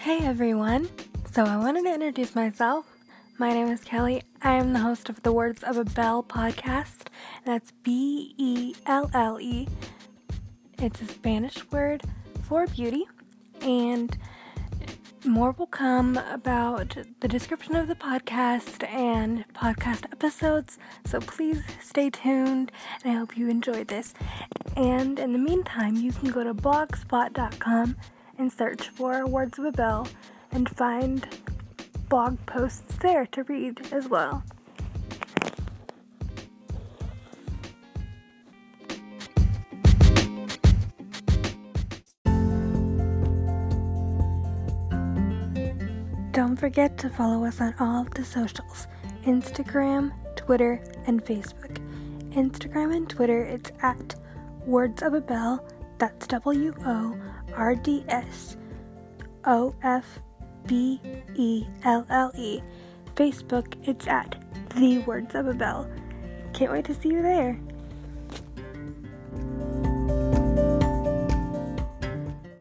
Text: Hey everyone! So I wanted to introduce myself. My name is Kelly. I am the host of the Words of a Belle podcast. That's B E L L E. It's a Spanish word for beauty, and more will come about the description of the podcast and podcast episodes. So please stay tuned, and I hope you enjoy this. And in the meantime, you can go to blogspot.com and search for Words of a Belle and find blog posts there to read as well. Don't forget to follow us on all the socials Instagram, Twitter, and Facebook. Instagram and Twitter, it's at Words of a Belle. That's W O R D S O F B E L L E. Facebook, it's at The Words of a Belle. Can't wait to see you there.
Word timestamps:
Hey 0.00 0.20
everyone! 0.20 0.88
So 1.30 1.44
I 1.44 1.58
wanted 1.58 1.82
to 1.82 1.92
introduce 1.92 2.34
myself. 2.34 2.86
My 3.36 3.52
name 3.52 3.68
is 3.68 3.82
Kelly. 3.82 4.22
I 4.40 4.54
am 4.54 4.72
the 4.72 4.78
host 4.78 5.10
of 5.10 5.22
the 5.22 5.30
Words 5.30 5.62
of 5.62 5.76
a 5.76 5.84
Belle 5.84 6.22
podcast. 6.22 7.08
That's 7.44 7.70
B 7.82 8.34
E 8.38 8.74
L 8.86 9.10
L 9.12 9.38
E. 9.38 9.68
It's 10.78 11.02
a 11.02 11.04
Spanish 11.04 11.70
word 11.70 12.00
for 12.44 12.66
beauty, 12.66 13.04
and 13.60 14.16
more 15.26 15.50
will 15.50 15.66
come 15.66 16.16
about 16.16 16.96
the 17.20 17.28
description 17.28 17.76
of 17.76 17.86
the 17.86 17.94
podcast 17.94 18.82
and 18.90 19.44
podcast 19.52 20.10
episodes. 20.10 20.78
So 21.04 21.20
please 21.20 21.62
stay 21.78 22.08
tuned, 22.08 22.72
and 23.04 23.12
I 23.12 23.18
hope 23.18 23.36
you 23.36 23.50
enjoy 23.50 23.84
this. 23.84 24.14
And 24.76 25.18
in 25.18 25.34
the 25.34 25.38
meantime, 25.38 25.96
you 25.96 26.10
can 26.12 26.30
go 26.30 26.42
to 26.42 26.54
blogspot.com 26.54 27.96
and 28.40 28.50
search 28.50 28.88
for 28.88 29.26
Words 29.26 29.58
of 29.58 29.66
a 29.66 29.72
Belle 29.72 30.08
and 30.50 30.66
find 30.70 31.28
blog 32.08 32.38
posts 32.46 32.96
there 32.96 33.26
to 33.26 33.42
read 33.44 33.92
as 33.92 34.08
well. 34.08 34.42
Don't 46.32 46.56
forget 46.56 46.96
to 46.96 47.10
follow 47.10 47.44
us 47.44 47.60
on 47.60 47.74
all 47.78 48.04
the 48.14 48.24
socials 48.24 48.86
Instagram, 49.24 50.12
Twitter, 50.36 50.82
and 51.06 51.22
Facebook. 51.22 51.76
Instagram 52.30 52.96
and 52.96 53.06
Twitter, 53.06 53.44
it's 53.44 53.70
at 53.82 54.14
Words 54.64 55.02
of 55.02 55.12
a 55.12 55.20
Belle. 55.20 55.62
That's 56.00 56.26
W 56.28 56.74
O 56.86 57.14
R 57.54 57.74
D 57.74 58.04
S 58.08 58.56
O 59.44 59.74
F 59.82 60.18
B 60.66 60.98
E 61.36 61.66
L 61.84 62.06
L 62.08 62.32
E. 62.34 62.62
Facebook, 63.16 63.74
it's 63.86 64.06
at 64.06 64.42
The 64.76 65.00
Words 65.00 65.34
of 65.34 65.46
a 65.46 65.52
Belle. 65.52 65.86
Can't 66.54 66.72
wait 66.72 66.86
to 66.86 66.94
see 66.94 67.10
you 67.10 67.20
there. 67.20 67.60